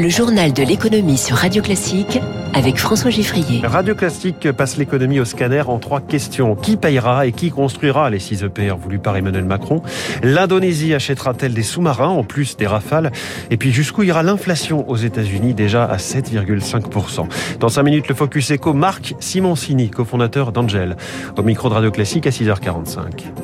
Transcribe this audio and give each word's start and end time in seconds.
Le 0.00 0.08
journal 0.08 0.54
de 0.54 0.62
l'économie 0.62 1.18
sur 1.18 1.36
Radio 1.36 1.60
Classique 1.60 2.18
avec 2.54 2.78
François 2.78 3.10
Giffrier. 3.10 3.60
Radio 3.62 3.94
Classique 3.94 4.50
passe 4.52 4.78
l'économie 4.78 5.20
au 5.20 5.26
scanner 5.26 5.60
en 5.66 5.78
trois 5.78 6.00
questions. 6.00 6.56
Qui 6.56 6.78
payera 6.78 7.26
et 7.26 7.32
qui 7.32 7.50
construira 7.50 8.08
les 8.08 8.18
6 8.18 8.44
EPR 8.44 8.76
voulus 8.80 8.98
par 8.98 9.18
Emmanuel 9.18 9.44
Macron? 9.44 9.82
L'Indonésie 10.22 10.94
achètera-t-elle 10.94 11.52
des 11.52 11.62
sous-marins 11.62 12.08
en 12.08 12.24
plus 12.24 12.56
des 12.56 12.66
rafales? 12.66 13.12
Et 13.50 13.58
puis 13.58 13.72
jusqu'où 13.72 14.02
ira 14.02 14.22
l'inflation 14.22 14.88
aux 14.88 14.96
États-Unis 14.96 15.52
déjà 15.52 15.84
à 15.84 15.98
7,5% 15.98 17.26
Dans 17.58 17.68
5 17.68 17.82
minutes, 17.82 18.08
le 18.08 18.14
Focus 18.14 18.52
Eco, 18.52 18.72
Marc 18.72 19.14
Simoncini, 19.20 19.90
cofondateur 19.90 20.52
d'Angel, 20.52 20.96
au 21.36 21.42
micro 21.42 21.68
de 21.68 21.74
Radio 21.74 21.90
Classique 21.90 22.26
à 22.26 22.30
6h45. 22.30 23.34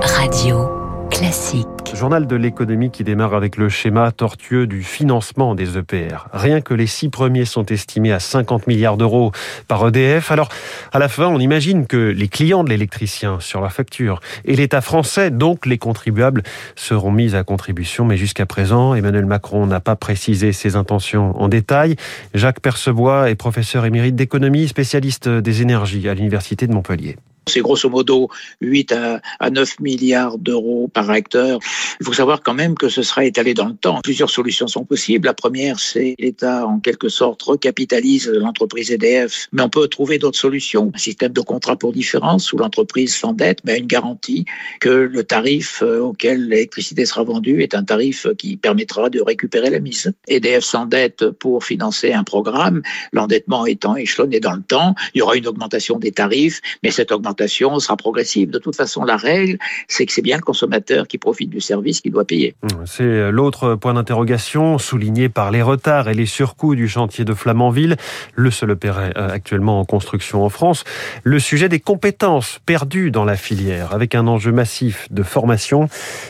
Radio 0.00 0.70
Classique. 1.10 1.73
Journal 1.94 2.26
de 2.26 2.34
l'économie 2.34 2.90
qui 2.90 3.04
démarre 3.04 3.34
avec 3.34 3.56
le 3.56 3.68
schéma 3.68 4.10
tortueux 4.10 4.66
du 4.66 4.82
financement 4.82 5.54
des 5.54 5.78
EPR. 5.78 6.26
Rien 6.32 6.60
que 6.60 6.74
les 6.74 6.88
six 6.88 7.08
premiers 7.08 7.44
sont 7.44 7.64
estimés 7.66 8.12
à 8.12 8.18
50 8.18 8.66
milliards 8.66 8.96
d'euros 8.96 9.30
par 9.68 9.86
EDF. 9.86 10.32
Alors, 10.32 10.48
à 10.92 10.98
la 10.98 11.08
fin, 11.08 11.28
on 11.28 11.38
imagine 11.38 11.86
que 11.86 11.96
les 11.96 12.26
clients 12.26 12.64
de 12.64 12.70
l'électricien 12.70 13.38
sur 13.38 13.60
la 13.60 13.68
facture 13.68 14.20
et 14.44 14.56
l'État 14.56 14.80
français, 14.80 15.30
donc 15.30 15.66
les 15.66 15.78
contribuables, 15.78 16.42
seront 16.74 17.12
mis 17.12 17.36
à 17.36 17.44
contribution. 17.44 18.04
Mais 18.04 18.16
jusqu'à 18.16 18.44
présent, 18.44 18.94
Emmanuel 18.94 19.26
Macron 19.26 19.66
n'a 19.66 19.80
pas 19.80 19.94
précisé 19.94 20.52
ses 20.52 20.74
intentions 20.74 21.40
en 21.40 21.46
détail. 21.46 21.94
Jacques 22.34 22.60
Percebois 22.60 23.30
est 23.30 23.36
professeur 23.36 23.84
émérite 23.84 24.16
d'économie, 24.16 24.66
spécialiste 24.66 25.28
des 25.28 25.62
énergies 25.62 26.08
à 26.08 26.14
l'Université 26.14 26.66
de 26.66 26.74
Montpellier. 26.74 27.16
C'est 27.48 27.60
grosso 27.60 27.88
modo 27.88 28.28
8 28.60 28.92
à, 28.92 29.20
à 29.40 29.50
9 29.50 29.80
milliards 29.80 30.38
d'euros 30.38 30.88
par 30.92 31.10
acteur. 31.10 31.58
Il 32.00 32.06
faut 32.06 32.12
savoir 32.12 32.42
quand 32.42 32.54
même 32.54 32.74
que 32.74 32.88
ce 32.88 33.02
sera 33.02 33.24
étalé 33.24 33.54
dans 33.54 33.68
le 33.68 33.74
temps. 33.74 34.00
Plusieurs 34.02 34.30
solutions 34.30 34.66
sont 34.66 34.84
possibles. 34.84 35.26
La 35.26 35.34
première, 35.34 35.78
c'est 35.78 36.14
l'État, 36.18 36.66
en 36.66 36.80
quelque 36.80 37.08
sorte, 37.08 37.42
recapitalise 37.42 38.28
l'entreprise 38.28 38.90
EDF. 38.90 39.48
Mais 39.52 39.62
on 39.62 39.68
peut 39.68 39.88
trouver 39.88 40.18
d'autres 40.18 40.38
solutions. 40.38 40.90
Un 40.94 40.98
système 40.98 41.32
de 41.32 41.40
contrat 41.40 41.76
pour 41.76 41.92
différence 41.92 42.52
où 42.52 42.56
l'entreprise 42.56 43.14
s'endette, 43.14 43.60
mais 43.64 43.72
a 43.72 43.76
une 43.76 43.86
garantie 43.86 44.44
que 44.80 44.88
le 44.88 45.24
tarif 45.24 45.82
euh, 45.82 46.00
auquel 46.00 46.48
l'électricité 46.48 47.06
sera 47.06 47.24
vendue 47.24 47.62
est 47.62 47.74
un 47.74 47.84
tarif 47.84 48.26
qui 48.38 48.56
permettra 48.56 49.10
de 49.10 49.20
récupérer 49.20 49.70
la 49.70 49.80
mise. 49.80 50.12
EDF 50.28 50.64
s'endette 50.64 51.30
pour 51.30 51.64
financer 51.64 52.12
un 52.12 52.24
programme. 52.24 52.82
L'endettement 53.12 53.66
étant 53.66 53.96
échelonné 53.96 54.40
dans 54.40 54.54
le 54.54 54.62
temps, 54.62 54.94
il 55.14 55.18
y 55.18 55.22
aura 55.22 55.36
une 55.36 55.46
augmentation 55.46 55.98
des 55.98 56.12
tarifs, 56.12 56.60
mais 56.82 56.90
cette 56.90 57.12
augmentation 57.12 57.33
sera 57.36 57.96
progressive. 57.96 58.50
De 58.50 58.58
toute 58.58 58.76
façon, 58.76 59.04
la 59.04 59.16
règle, 59.16 59.58
c'est 59.88 60.06
que 60.06 60.12
c'est 60.12 60.22
bien 60.22 60.36
le 60.36 60.42
consommateur 60.42 61.06
qui 61.06 61.18
profite 61.18 61.50
du 61.50 61.60
service 61.60 62.00
qui 62.00 62.10
doit 62.10 62.24
payer. 62.24 62.54
Mmh, 62.62 62.68
c'est 62.86 63.30
l'autre 63.30 63.74
point 63.74 63.94
d'interrogation 63.94 64.78
souligné 64.78 65.28
par 65.28 65.50
les 65.50 65.62
retards 65.62 66.08
et 66.08 66.14
les 66.14 66.26
surcoûts 66.26 66.74
du 66.74 66.88
chantier 66.88 67.24
de 67.24 67.34
Flamanville, 67.34 67.96
le 68.34 68.50
seul 68.50 68.72
opéré 68.72 69.12
euh, 69.16 69.28
actuellement 69.28 69.80
en 69.80 69.84
construction 69.84 70.44
en 70.44 70.48
France. 70.48 70.84
Le 71.22 71.38
sujet 71.38 71.68
des 71.68 71.80
compétences 71.80 72.60
perdues 72.66 73.10
dans 73.10 73.24
la 73.24 73.36
filière, 73.36 73.92
avec 73.92 74.14
un 74.14 74.26
enjeu 74.26 74.52
massif 74.52 75.08
de 75.10 75.22
formation. 75.22 75.88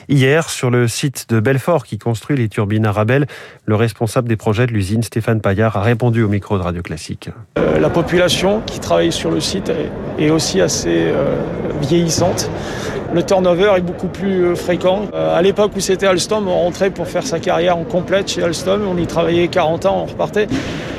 Hier, 0.09 0.49
sur 0.51 0.71
le 0.71 0.89
site 0.89 1.27
de 1.29 1.41
Belfort 1.41 1.85
qui 1.85 1.99
construit 1.99 2.37
les 2.37 2.49
turbines 2.49 2.87
Arabelle, 2.87 3.27
le 3.67 3.75
responsable 3.75 4.29
des 4.29 4.37
projets 4.37 4.67
de 4.67 4.73
l'usine, 4.73 5.03
Stéphane 5.03 5.41
Paillard, 5.41 5.77
a 5.77 5.83
répondu 5.83 6.23
au 6.23 6.29
micro 6.29 6.59
de 6.59 6.63
Radio 6.63 6.83
Classique. 6.83 7.31
Euh, 7.59 7.79
la 7.79 7.91
population 7.91 8.61
qui 8.67 8.81
travaille 8.81 9.13
sur 9.13 9.31
le 9.31 9.41
site 9.41 9.73
est 10.19 10.31
aussi 10.31 10.61
assez 10.61 10.94
euh, 10.97 11.37
vieillissante. 11.81 12.51
Le 13.13 13.23
turnover 13.23 13.73
est 13.77 13.81
beaucoup 13.81 14.09
plus 14.09 14.45
euh, 14.45 14.55
fréquent. 14.57 15.03
Euh, 15.15 15.37
à 15.37 15.41
l'époque 15.41 15.73
où 15.77 15.81
c'était 15.81 16.07
Alstom, 16.07 16.49
on 16.49 16.59
rentrait 16.65 16.91
pour 16.91 17.07
faire 17.07 17.25
sa 17.25 17.39
carrière 17.39 17.77
en 17.77 17.85
complète 17.85 18.29
chez 18.29 18.43
Alstom. 18.43 18.83
On 18.89 18.97
y 18.97 19.07
travaillait 19.07 19.49
40 19.49 19.87
ans, 19.87 20.03
on 20.03 20.11
repartait. 20.11 20.49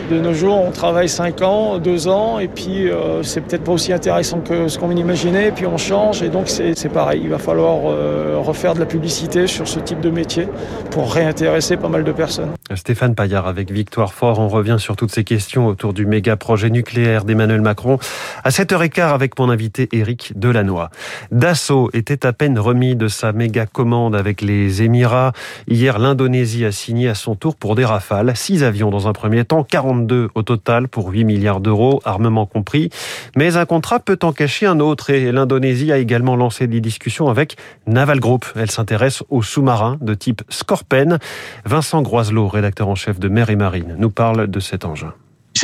De 0.10 0.20
nos 0.20 0.36
jours, 0.36 0.62
on 0.64 0.70
travaille 0.70 1.10
5 1.10 1.42
ans, 1.42 1.80
2 1.80 2.08
ans, 2.08 2.38
et 2.38 2.48
puis 2.48 2.92
euh, 2.92 3.24
c'est 3.24 3.42
peut-être 3.42 3.64
pas 3.64 3.72
aussi 3.72 3.92
intéressant 3.92 4.40
que 4.40 4.68
ce 4.68 4.78
qu'on 4.78 4.92
imaginait, 4.92 5.48
et 5.48 5.52
puis 5.52 5.66
on 5.66 5.78
change, 5.78 6.22
et 6.22 6.30
donc 6.30 6.48
c'est 6.48 6.90
pareil. 6.90 7.22
Il 7.24 7.30
va 7.30 7.40
falloir 7.40 7.80
euh, 7.88 8.38
refaire 8.38 8.76
de 8.76 8.80
la 8.80 8.86
publicité 8.86 9.48
sur 9.48 9.68
ce 9.68 9.80
type 9.80 10.02
de 10.02 10.12
métier 10.12 10.48
pour 10.92 11.12
réintéresser 11.12 11.76
pas 11.78 11.90
mal 11.90 12.04
de 12.04 12.12
personnes. 12.12 12.52
Stéphane 12.76 13.16
Paillard 13.16 13.48
avec 13.48 13.72
Victoire 13.72 14.14
Fort, 14.14 14.38
on 14.38 14.48
revient 14.48 14.76
sur 14.78 14.96
toutes 14.96 15.12
ces 15.12 15.24
questions 15.24 15.66
autour 15.66 15.94
du 15.94 16.06
méga 16.06 16.36
projet 16.36 16.70
nucléaire 16.70 17.26
d'Emmanuel 17.26 17.62
Macron 17.62 17.98
à 18.44 18.50
7h15 18.50 19.12
avec 19.12 19.40
mon 19.40 19.50
invité 19.50 19.90
Éric 19.92 20.34
Delannoy. 20.36 20.90
Dassault 21.32 21.90
était 21.94 22.28
à 22.28 22.34
peine 22.34 22.60
remis 22.60 22.96
de 22.96 23.08
sa 23.08 23.32
méga 23.32 23.66
commande 23.66 24.16
avec 24.16 24.42
les 24.42 24.84
Émirats. 24.84 25.34
Hier, 25.68 25.98
l'Indonésie 25.98 26.64
a 26.64 26.72
signé 26.72 27.10
à 27.10 27.16
son 27.16 27.36
tour 27.36 27.56
pour 27.56 27.74
des 27.74 27.86
rafales, 27.86 28.32
6 28.36 28.64
avions 28.64 28.92
dans 28.92 29.08
un 29.08 29.14
premier 29.14 29.46
temps, 29.46 29.64
40 29.64 29.95
au 30.36 30.44
total 30.44 30.88
pour 30.88 31.10
8 31.10 31.24
milliards 31.24 31.60
d'euros, 31.60 32.02
armement 32.06 32.46
compris. 32.46 32.90
Mais 33.36 33.58
un 33.58 33.66
contrat 33.66 34.00
peut 34.00 34.20
en 34.24 34.34
cacher 34.34 34.66
un 34.66 34.80
autre 34.80 35.10
et 35.10 35.32
l'Indonésie 35.32 35.92
a 35.92 35.98
également 35.98 36.36
lancé 36.36 36.68
des 36.68 36.82
discussions 36.82 37.28
avec 37.28 37.58
Naval 37.88 38.20
Group. 38.20 38.46
Elle 38.56 38.72
s'intéresse 38.72 39.24
aux 39.30 39.42
sous-marins 39.42 39.98
de 40.02 40.14
type 40.14 40.42
Scorpen. 40.50 41.20
Vincent 41.66 42.02
Groiselot, 42.02 42.48
rédacteur 42.48 42.88
en 42.88 42.96
chef 42.96 43.20
de 43.20 43.30
Mer 43.30 43.50
et 43.50 43.56
Marine, 43.56 43.96
nous 43.98 44.12
parle 44.12 44.48
de 44.48 44.60
cet 44.60 44.86
engin. 44.86 45.14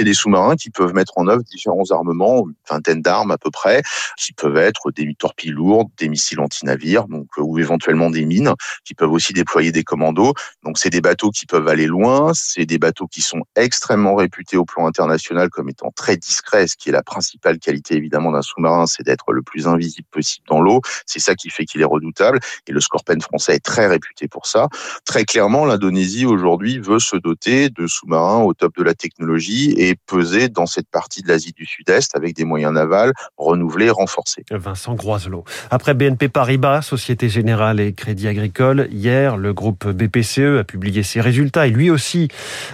C'est 0.01 0.06
des 0.06 0.16
sous-marins 0.16 0.56
qui 0.56 0.72
peuvent 0.72 0.95
mettre 0.95 1.13
en 1.17 1.28
œuvre 1.28 1.44
différents 1.44 1.91
armements, 1.91 2.39
une 2.47 2.56
vingtaine 2.67 3.03
d'armes 3.03 3.29
à 3.29 3.38
peu 3.38 3.51
près, 3.51 3.84
qui 4.17 4.34
peuvent 4.34 4.57
être 4.57 4.89
des 4.89 5.13
torpilles 5.13 5.51
lourdes, 5.51 5.89
des 6.00 6.09
missiles 6.09 6.39
anti-navires, 6.39 7.07
donc 7.07 7.28
euh, 7.38 7.44
ou 7.44 7.59
éventuellement 7.59 8.09
des 8.09 8.25
mines, 8.25 8.51
qui 8.84 8.95
peuvent 8.95 9.12
aussi 9.12 9.31
déployer 9.31 9.72
des 9.72 9.84
commandos. 9.84 10.34
Donc 10.63 10.79
c'est 10.79 10.89
des 10.89 11.01
bateaux 11.01 11.29
qui 11.29 11.45
peuvent 11.45 11.67
aller 11.67 11.85
loin, 11.85 12.31
c'est 12.34 12.66
des 12.66 12.79
bateaux 12.79 13.06
qui 13.06 13.22
sont 13.22 13.44
extrêmement 13.56 14.16
réputés 14.16 14.57
au 14.57 14.66
plan 14.66 14.88
international 14.88 15.51
comme 15.51 15.69
étant 15.69 15.91
très 15.95 16.18
discrets, 16.18 16.66
ce 16.66 16.75
qui 16.75 16.89
est 16.89 16.94
la 16.94 17.03
principale 17.03 17.59
qualité 17.59 17.94
évidemment 17.94 18.31
d'un 18.31 18.41
sous-marin, 18.41 18.88
c'est 18.88 19.03
d'être 19.03 19.33
le 19.33 19.44
plus 19.44 19.68
invisible 19.68 20.07
possible 20.09 20.47
dans 20.50 20.62
l'eau. 20.62 20.81
C'est 21.06 21.19
ça 21.19 21.35
qui 21.35 21.51
fait 21.51 21.66
qu'il 21.66 21.81
est 21.81 21.85
redoutable. 21.85 22.39
Et 22.66 22.72
le 22.72 22.79
Scorpion 22.79 23.19
français 23.19 23.53
est 23.53 23.63
très 23.63 23.85
réputé 23.85 24.28
pour 24.28 24.47
ça. 24.47 24.68
Très 25.06 25.25
clairement, 25.25 25.63
l'Indonésie 25.63 26.25
aujourd'hui 26.25 26.79
veut 26.79 26.97
se 26.97 27.18
doter 27.18 27.69
de 27.69 27.85
sous-marins 27.85 28.41
au 28.41 28.56
top 28.56 28.75
de 28.78 28.83
la 28.83 28.95
technologie 28.95 29.75
et 29.78 29.91
peser 29.96 30.50
dans 30.50 30.66
cette 30.66 30.90
partie 30.90 31.22
de 31.22 31.28
l'Asie 31.28 31.53
du 31.53 31.66
Sud-Est 31.66 32.16
avec 32.16 32.35
des 32.35 32.46
moyens 32.46 32.74
navals 32.74 33.13
renouvelés, 33.38 33.90
renforcés. 33.90 34.44
Vincent 34.52 34.96
Groiselot. 34.96 35.44
Après 35.69 35.94
BNP 35.94 36.29
Paribas, 36.29 36.81
Société 36.81 37.29
Générale 37.29 37.79
et 37.79 37.94
Crédit 37.94 38.28
Agricole, 38.28 38.88
hier, 38.91 39.38
le 39.38 39.53
groupe 39.53 39.88
BPCE 39.88 40.59
a 40.59 40.63
publié 40.63 41.03
ses 41.03 41.22
résultats 41.22 41.68
et 41.68 41.69
lui 41.69 41.90
aussi 41.90 42.28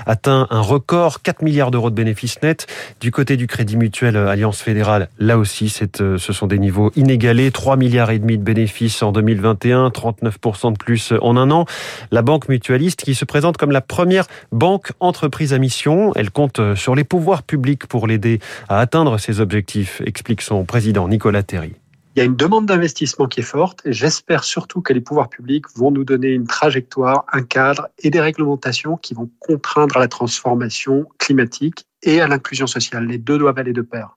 atteint 0.05 0.47
un 0.49 0.61
record, 0.61 1.21
4 1.21 1.41
milliards 1.41 1.71
d'euros 1.71 1.89
de 1.89 1.95
bénéfices 1.95 2.41
nets. 2.41 2.67
Du 2.99 3.11
côté 3.11 3.37
du 3.37 3.47
Crédit 3.47 3.77
Mutuel 3.77 4.17
Alliance 4.17 4.61
Fédérale, 4.61 5.09
là 5.19 5.37
aussi, 5.37 5.73
euh, 6.01 6.17
ce 6.17 6.33
sont 6.33 6.47
des 6.47 6.59
niveaux 6.59 6.91
inégalés, 6.95 7.51
3 7.51 7.77
milliards 7.77 8.11
et 8.11 8.19
demi 8.19 8.37
de 8.37 8.43
bénéfices 8.43 9.01
en 9.03 9.11
2021, 9.11 9.89
39% 9.89 10.73
de 10.73 10.77
plus 10.77 11.13
en 11.21 11.37
un 11.37 11.51
an. 11.51 11.65
La 12.11 12.21
banque 12.21 12.49
mutualiste 12.49 13.03
qui 13.03 13.15
se 13.15 13.25
présente 13.25 13.57
comme 13.57 13.71
la 13.71 13.81
première 13.81 14.25
banque 14.51 14.91
entreprise 14.99 15.53
à 15.53 15.57
mission, 15.57 16.11
elle 16.15 16.31
compte 16.31 16.75
sur 16.75 16.95
les 16.97 17.05
pouvoirs 17.05 17.43
publics 17.43 17.87
pour 17.87 18.07
l'aider 18.07 18.39
à 18.67 18.79
atteindre 18.79 19.17
ses 19.17 19.39
objectifs, 19.39 20.01
explique 20.05 20.41
son 20.41 20.65
président 20.65 21.07
Nicolas 21.07 21.43
Terry. 21.43 21.75
Il 22.17 22.21
y 22.21 22.23
a 22.23 22.25
une 22.25 22.35
demande 22.35 22.65
d'investissement 22.65 23.27
qui 23.27 23.41
est 23.41 23.43
forte 23.43 23.85
et 23.85 23.93
j'espère 23.93 24.43
surtout 24.43 24.81
que 24.81 24.91
les 24.91 25.01
pouvoirs 25.01 25.29
publics 25.29 25.65
vont 25.75 25.91
nous 25.91 26.03
donner 26.03 26.29
une 26.29 26.47
trajectoire, 26.47 27.25
un 27.31 27.43
cadre 27.43 27.89
et 27.99 28.09
des 28.09 28.19
réglementations 28.19 28.97
qui 28.97 29.13
vont 29.13 29.29
contraindre 29.37 29.97
à 29.97 29.99
la 29.99 30.07
transformation 30.07 31.05
climatique 31.19 31.85
et 32.01 32.19
à 32.19 32.27
l'inclusion 32.27 32.65
sociale. 32.65 33.05
Les 33.05 33.19
deux 33.19 33.37
doivent 33.37 33.59
aller 33.59 33.71
de 33.71 33.83
pair. 33.83 34.15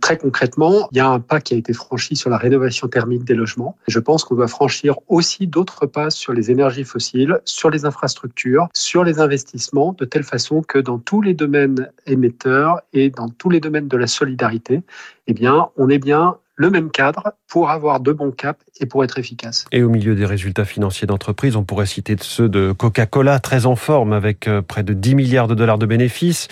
Très 0.00 0.16
concrètement, 0.16 0.88
il 0.92 0.96
y 0.96 1.00
a 1.00 1.08
un 1.08 1.20
pas 1.20 1.42
qui 1.42 1.52
a 1.52 1.58
été 1.58 1.74
franchi 1.74 2.16
sur 2.16 2.30
la 2.30 2.38
rénovation 2.38 2.88
thermique 2.88 3.24
des 3.24 3.34
logements. 3.34 3.76
Je 3.86 3.98
pense 3.98 4.24
qu'on 4.24 4.34
doit 4.34 4.48
franchir 4.48 4.94
aussi 5.08 5.46
d'autres 5.46 5.84
pas 5.84 6.08
sur 6.08 6.32
les 6.32 6.50
énergies 6.50 6.84
fossiles, 6.84 7.38
sur 7.44 7.68
les 7.68 7.84
infrastructures, 7.84 8.68
sur 8.72 9.04
les 9.04 9.20
investissements, 9.20 9.92
de 9.92 10.06
telle 10.06 10.24
façon 10.24 10.62
que 10.62 10.78
dans 10.78 10.98
tous 10.98 11.20
les 11.20 11.34
domaines 11.34 11.90
émetteurs 12.06 12.80
et 12.94 13.10
dans 13.10 13.28
tous 13.28 13.50
les 13.50 13.60
domaines 13.60 13.88
de 13.88 13.96
la 13.98 14.06
solidarité, 14.06 14.82
eh 15.26 15.34
bien, 15.34 15.68
on 15.76 15.90
est 15.90 15.98
bien 15.98 16.36
le 16.54 16.70
même 16.70 16.90
cadre 16.90 17.32
pour 17.48 17.70
avoir 17.70 18.00
de 18.00 18.12
bons 18.12 18.30
caps 18.30 18.60
et 18.80 18.86
pour 18.86 19.04
être 19.04 19.18
efficace. 19.18 19.64
Et 19.72 19.82
au 19.82 19.88
milieu 19.88 20.14
des 20.14 20.26
résultats 20.26 20.64
financiers 20.64 21.06
d'entreprise, 21.06 21.56
on 21.56 21.64
pourrait 21.64 21.86
citer 21.86 22.16
ceux 22.20 22.48
de 22.48 22.72
Coca-Cola, 22.72 23.40
très 23.40 23.66
en 23.66 23.76
forme 23.76 24.12
avec 24.12 24.48
euh, 24.48 24.62
près 24.62 24.82
de 24.82 24.92
10 24.92 25.14
milliards 25.14 25.48
de 25.48 25.54
dollars 25.54 25.78
de 25.78 25.86
bénéfices. 25.86 26.48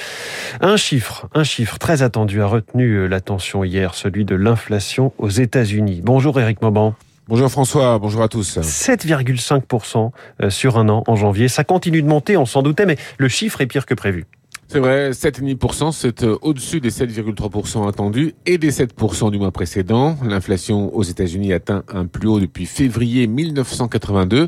Un 0.60 0.76
chiffre, 0.76 1.28
un 1.34 1.44
chiffre 1.44 1.78
très 1.78 2.02
attendu 2.02 2.40
a 2.42 2.46
retenu 2.46 2.94
euh, 2.94 3.06
l'attention 3.06 3.64
hier, 3.64 3.94
celui 3.94 4.24
de 4.24 4.34
l'inflation 4.34 5.12
aux 5.18 5.28
États-Unis. 5.28 6.00
Bonjour 6.02 6.40
Eric 6.40 6.62
Mauban. 6.62 6.94
Bonjour 7.28 7.48
François, 7.48 7.98
bonjour 7.98 8.22
à 8.22 8.28
tous. 8.28 8.58
7,5% 8.58 10.10
euh, 10.42 10.50
sur 10.50 10.78
un 10.78 10.88
an 10.88 11.04
en 11.06 11.14
janvier. 11.14 11.46
Ça 11.46 11.62
continue 11.62 12.02
de 12.02 12.08
monter, 12.08 12.36
on 12.36 12.46
s'en 12.46 12.62
doutait, 12.62 12.86
mais 12.86 12.96
le 13.18 13.28
chiffre 13.28 13.60
est 13.60 13.66
pire 13.66 13.86
que 13.86 13.94
prévu. 13.94 14.26
C'est 14.72 14.78
vrai, 14.78 15.10
7,5%, 15.10 15.90
c'est 15.90 16.22
euh, 16.22 16.38
au-dessus 16.42 16.78
des 16.80 16.90
7,3% 16.92 17.88
attendus 17.88 18.36
et 18.46 18.56
des 18.56 18.70
7% 18.70 19.32
du 19.32 19.38
mois 19.40 19.50
précédent. 19.50 20.16
L'inflation 20.24 20.94
aux 20.94 21.02
États-Unis 21.02 21.52
atteint 21.52 21.82
un 21.92 22.06
plus 22.06 22.28
haut 22.28 22.38
depuis 22.38 22.66
février 22.66 23.26
1982. 23.26 24.46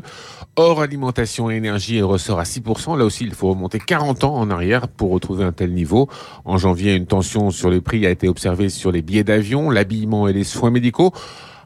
Hors 0.55 0.81
alimentation 0.81 1.51
et 1.51 1.55
énergie, 1.55 1.97
elle 1.97 2.05
ressort 2.05 2.39
à 2.39 2.43
6%. 2.43 2.97
Là 2.97 3.03
aussi, 3.03 3.25
il 3.25 3.33
faut 3.33 3.49
remonter 3.49 3.79
40 3.79 4.23
ans 4.23 4.35
en 4.35 4.49
arrière 4.49 4.87
pour 4.87 5.11
retrouver 5.11 5.43
un 5.43 5.51
tel 5.51 5.73
niveau. 5.73 6.07
En 6.45 6.57
janvier, 6.57 6.95
une 6.95 7.05
tension 7.05 7.51
sur 7.51 7.69
les 7.69 7.81
prix 7.81 8.05
a 8.05 8.09
été 8.09 8.29
observée 8.29 8.69
sur 8.69 8.93
les 8.93 9.01
billets 9.01 9.25
d'avion, 9.25 9.69
l'habillement 9.69 10.29
et 10.29 10.31
les 10.31 10.45
soins 10.45 10.71
médicaux. 10.71 11.11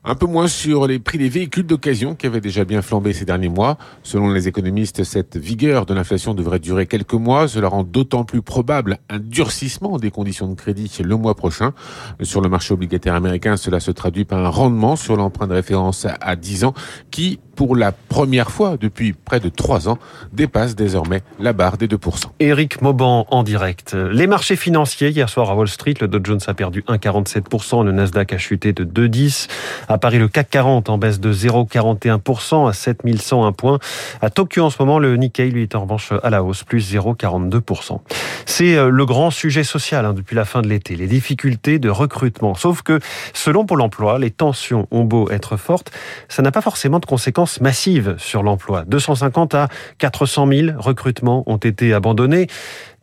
Un 0.04 0.16
peu 0.16 0.26
moins 0.26 0.48
sur 0.48 0.88
les 0.88 1.00
prix 1.00 1.18
des 1.18 1.30
véhicules 1.30 1.66
d'occasion 1.66 2.16
qui 2.16 2.28
avaient 2.28 2.42
déjà 2.42 2.66
bien 2.66 2.82
flambé 2.82 3.14
ces 3.14 3.26
derniers 3.26 3.50
mois. 3.50 3.78
Selon 4.04 4.32
les 4.32 4.48
économistes, 4.48 5.04
cette 5.04 5.38
vigueur 5.38 5.86
de 5.86 5.94
l'inflation 5.94 6.34
devrait 6.34 6.60
durer 6.60 6.86
quelques 6.86 7.14
mois. 7.14 7.48
Cela 7.48 7.68
rend 7.68 7.84
d'autant 7.84 8.24
plus 8.24 8.42
probable 8.42 9.00
un 9.10 9.20
durcissement 9.20 9.98
des 9.98 10.12
conditions 10.12 10.48
de 10.48 10.56
crédit 10.56 10.92
le 11.04 11.16
mois 11.16 11.36
prochain. 11.36 11.74
Sur 12.22 12.42
le 12.42 12.50
marché 12.50 12.74
obligataire 12.74 13.16
américain, 13.16 13.58
cela 13.58 13.80
se 13.80 13.92
traduit 13.92 14.26
par 14.26 14.40
un 14.40 14.50
rendement 14.50 14.96
sur 14.96 15.16
l'emprunt 15.16 15.48
de 15.48 15.54
référence 15.54 16.06
à 16.22 16.36
10 16.36 16.64
ans 16.66 16.74
qui, 17.12 17.40
pour 17.58 17.76
la 17.76 17.92
première 17.92 18.52
fois 18.52 18.78
depuis 18.80 19.14
près 19.14 19.40
de 19.40 19.50
3 19.50 19.90
ans, 19.90 19.98
dépasse 20.32 20.76
désormais 20.76 21.24
la 21.40 21.54
barre 21.54 21.78
des 21.78 21.88
2%. 21.88 22.26
Éric 22.40 22.84
Mauban 22.84 23.26
en 23.32 23.42
direct. 23.42 23.96
Les 23.96 24.28
marchés 24.28 24.56
financiers, 24.56 25.10
hier 25.10 25.28
soir 25.28 25.50
à 25.50 25.56
Wall 25.56 25.68
Street, 25.68 25.96
le 26.00 26.08
Dow 26.08 26.20
Jones 26.24 26.40
a 26.46 26.54
perdu 26.54 26.84
1,47%, 26.88 27.84
le 27.84 27.92
Nasdaq 27.92 28.32
a 28.32 28.38
chuté 28.38 28.74
de 28.74 28.86
2,10%. 28.86 29.48
À 29.90 29.98
Paris, 29.98 30.20
le 30.20 30.28
CAC 30.28 30.52
40 30.52 30.90
en 30.90 31.00
baisse 31.00 31.20
de 31.20 31.34
0,41% 31.34 32.70
à 32.70 32.74
7101 32.74 33.52
points. 33.54 33.80
À 34.22 34.30
Tokyo, 34.30 34.64
en 34.64 34.70
ce 34.70 34.78
moment, 34.80 35.00
le 35.00 35.18
Nikkei, 35.18 35.50
lui, 35.50 35.64
est 35.64 35.74
en 35.74 35.82
revanche 35.82 36.14
à 36.22 36.30
la 36.30 36.44
hausse, 36.44 36.64
plus 36.64 36.94
0,42%. 36.94 38.02
C'est 38.46 38.76
euh, 38.76 38.90
le 38.90 39.06
grand 39.08 39.32
sujet 39.32 39.64
social 39.64 40.06
hein, 40.06 40.14
depuis 40.14 40.36
la 40.36 40.46
fin 40.46 40.62
de 40.62 40.68
l'été, 40.68 40.96
les 40.96 41.08
difficultés 41.08 41.80
de 41.80 41.90
recrutement. 41.90 42.54
Sauf 42.54 42.84
que, 42.84 43.00
selon 43.34 43.66
Pôle 43.66 43.82
emploi, 43.82 44.20
les 44.20 44.30
tensions 44.30 44.88
ont 44.92 45.04
beau 45.04 45.32
être 45.32 45.58
fortes, 45.58 45.92
ça 46.30 46.44
n'a 46.44 46.52
pas 46.52 46.62
forcément 46.62 47.00
de 47.00 47.06
conséquences 47.06 47.47
massives 47.62 48.16
sur 48.18 48.44
l'emploi. 48.44 48.84
250 48.88 49.56
à 49.56 49.68
400 49.98 50.48
000 50.48 50.80
recrutements 50.80 51.44
ont 51.48 51.58
été 51.58 51.94
abandonnés 51.94 52.48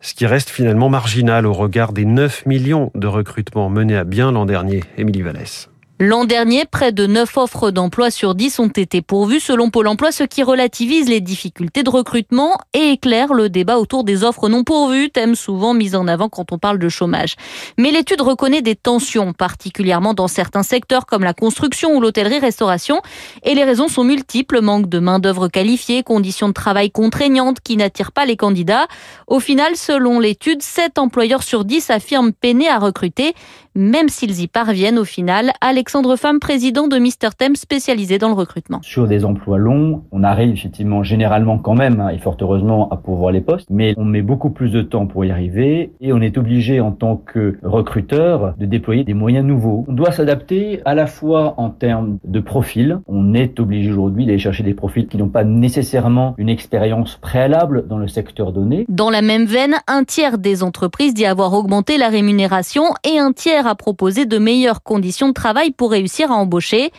ce 0.01 0.13
qui 0.13 0.25
reste 0.25 0.49
finalement 0.49 0.89
marginal 0.89 1.45
au 1.45 1.53
regard 1.53 1.91
des 1.91 2.05
9 2.05 2.45
millions 2.45 2.91
de 2.93 3.07
recrutements 3.07 3.69
menés 3.69 3.97
à 3.97 4.03
bien 4.03 4.31
l'an 4.31 4.45
dernier. 4.45 4.83
Émilie 4.97 5.23
Vallès. 5.23 5.69
L'an 5.97 6.25
dernier, 6.25 6.65
près 6.65 6.91
de 6.91 7.07
9 7.07 7.37
offres 7.37 7.71
d'emploi 7.71 8.11
sur 8.11 8.35
10 8.35 8.59
ont 8.59 8.67
été 8.67 9.01
pourvues 9.01 9.39
selon 9.39 9.69
Pôle 9.69 9.87
emploi, 9.87 10.11
ce 10.11 10.25
qui 10.25 10.43
relativise 10.43 11.07
les 11.07 11.21
difficultés 11.21 11.83
de 11.83 11.89
recrutement 11.89 12.57
et 12.73 12.89
éclaire 12.89 13.33
le 13.33 13.47
débat 13.47 13.77
autour 13.77 14.03
des 14.03 14.25
offres 14.25 14.49
non 14.49 14.65
pourvues, 14.65 15.09
thème 15.09 15.35
souvent 15.35 15.73
mis 15.73 15.95
en 15.95 16.09
avant 16.09 16.27
quand 16.27 16.51
on 16.51 16.57
parle 16.57 16.79
de 16.79 16.89
chômage. 16.89 17.35
Mais 17.77 17.91
l'étude 17.91 18.19
reconnaît 18.19 18.61
des 18.61 18.75
tensions, 18.75 19.31
particulièrement 19.31 20.13
dans 20.13 20.27
certains 20.27 20.63
secteurs 20.63 21.05
comme 21.05 21.23
la 21.23 21.33
construction 21.33 21.95
ou 21.95 22.01
l'hôtellerie-restauration. 22.01 22.99
Et 23.43 23.55
les 23.55 23.63
raisons 23.63 23.87
sont 23.87 24.03
multiples, 24.03 24.59
manque 24.59 24.89
de 24.89 24.99
main-d'œuvre 24.99 25.47
qualifiée, 25.47 26.03
conditions 26.03 26.49
de 26.49 26.53
travail 26.53 26.91
contraignantes 26.91 27.61
qui 27.61 27.77
n'attirent 27.77 28.11
pas 28.11 28.25
les 28.25 28.35
candidats. 28.35 28.87
Au 29.27 29.39
final, 29.39 29.77
selon 29.77 30.19
l'étude, 30.19 30.61
7 30.61 30.99
employeurs 30.99 31.43
sur 31.43 31.63
10 31.63 31.89
affirment 31.89 32.33
peiner 32.33 32.67
à 32.67 32.79
recruter, 32.79 33.33
même 33.75 34.09
s'ils 34.09 34.41
y 34.41 34.47
parviennent 34.47 34.97
au 34.97 35.03
final. 35.03 35.51
Alexandre 35.61 36.15
Femme, 36.15 36.39
président 36.39 36.87
de 36.87 36.97
Mister 36.97 37.29
Thème 37.37 37.55
spécialisé 37.55 38.17
dans 38.17 38.29
le 38.29 38.33
recrutement. 38.33 38.79
Sur 38.81 39.07
des 39.07 39.25
emplois 39.25 39.57
longs, 39.57 40.03
on 40.11 40.23
arrive 40.23 40.53
effectivement 40.53 41.03
généralement 41.03 41.57
quand 41.57 41.75
même, 41.75 41.99
hein, 41.99 42.09
et 42.09 42.17
fort 42.17 42.37
heureusement, 42.41 42.89
à 42.89 42.97
pourvoir 42.97 43.31
les 43.31 43.41
postes, 43.41 43.67
mais 43.69 43.93
on 43.97 44.05
met 44.05 44.21
beaucoup 44.21 44.49
plus 44.49 44.71
de 44.71 44.81
temps 44.81 45.07
pour 45.07 45.25
y 45.25 45.31
arriver 45.31 45.91
et 46.01 46.13
on 46.13 46.21
est 46.21 46.37
obligé 46.37 46.79
en 46.79 46.91
tant 46.91 47.17
que 47.17 47.57
recruteur 47.63 48.55
de 48.57 48.65
déployer 48.65 49.03
des 49.03 49.13
moyens 49.13 49.45
nouveaux. 49.45 49.85
On 49.87 49.93
doit 49.93 50.11
s'adapter 50.11 50.81
à 50.85 50.95
la 50.95 51.07
fois 51.07 51.55
en 51.57 51.69
termes 51.69 52.17
de 52.23 52.39
profil. 52.39 52.99
On 53.07 53.33
est 53.33 53.59
obligé 53.59 53.91
aujourd'hui 53.91 54.25
d'aller 54.25 54.39
chercher 54.39 54.63
des 54.63 54.73
profils 54.73 55.07
qui 55.07 55.17
n'ont 55.17 55.29
pas 55.29 55.43
nécessairement 55.43 56.35
une 56.37 56.49
expérience 56.49 57.17
préalable 57.17 57.87
dans 57.87 57.97
le 57.97 58.07
secteur 58.07 58.51
donné. 58.51 58.85
Dans 58.89 59.09
la 59.09 59.21
même 59.21 59.45
veine, 59.45 59.75
un 59.87 60.03
tiers 60.03 60.37
des 60.37 60.63
entreprises 60.63 61.13
dit 61.13 61.25
avoir 61.25 61.53
augmenté 61.53 61.97
la 61.97 62.09
rémunération 62.09 62.83
et 63.03 63.19
un 63.19 63.31
tiers 63.31 63.64
a 63.67 63.75
proposé 63.75 64.25
de 64.25 64.37
meilleures 64.37 64.83
conditions 64.83 65.29
de 65.29 65.33
travail 65.33 65.71
pour 65.71 65.91
réussir 65.91 66.31
à 66.31 66.35
embaucher. 66.35 66.91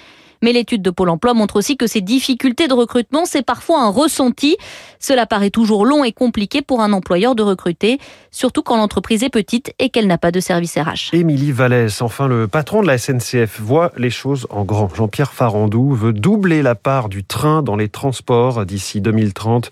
Mais 0.43 0.53
l'étude 0.53 0.83
de 0.83 0.91
Pôle 0.91 1.11
emploi 1.11 1.35
montre 1.35 1.57
aussi 1.57 1.77
que 1.77 1.87
ces 1.87 2.01
difficultés 2.01 2.69
de 2.69 2.75
recrutement, 2.75 3.25
c'est 3.25 3.45
parfois 3.45 3.83
un 3.83 3.89
ressenti. 3.89 4.57
Cela 4.99 5.27
paraît 5.27 5.51
toujours 5.51 5.87
long 5.87 6.05
et 6.05 6.13
compliqué 6.13 6.63
pour 6.63 6.81
un 6.81 6.93
employeur 6.93 7.35
de 7.35 7.43
recruter, 7.43 7.99
surtout 8.31 8.63
quand 8.63 8.77
l'entreprise 8.77 9.23
est 9.23 9.31
petite 9.31 9.73
et 9.79 9.91
qu'elle 9.91 10.07
n'a 10.07 10.19
pas 10.19 10.31
de 10.31 10.41
service 10.41 10.77
RH. 10.77 11.15
Émilie 11.15 11.53
Vallès, 11.53 12.03
enfin 12.03 12.29
le 12.29 12.49
patron 12.49 12.83
de 12.83 12.87
la 12.87 12.99
SNCF, 12.99 13.61
voit 13.61 13.93
les 13.97 14.11
choses 14.11 14.47
en 14.51 14.65
grand. 14.65 14.93
Jean-Pierre 14.95 15.33
Farandou 15.33 15.95
veut 15.95 16.13
doubler 16.13 16.63
la 16.63 16.75
part 16.75 17.09
du 17.09 17.25
train 17.25 17.63
dans 17.63 17.77
les 17.77 17.89
transports 17.89 18.65
d'ici 18.67 19.01
2030. 19.01 19.71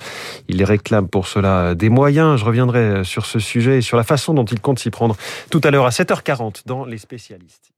Il 0.49 0.63
réclame 0.65 1.09
pour 1.09 1.27
cela 1.27 1.75
des 1.75 1.89
moyens. 1.89 2.39
Je 2.39 2.45
reviendrai 2.45 3.05
sur 3.05 3.27
ce 3.27 3.39
sujet 3.39 3.79
et 3.79 3.83
sur 3.83 3.97
la 3.97 4.05
façon 4.05 4.35
dont 4.35 4.45
il 4.45 4.61
compte 4.61 4.79
s'y 4.79 4.91
prendre 4.91 5.17
tout 5.51 5.61
à 5.65 5.71
l'heure 5.71 5.87
à 5.87 5.91
7h40 5.91 6.63
dans 6.67 6.85
Les 6.85 6.99
spécialistes. 6.99 7.74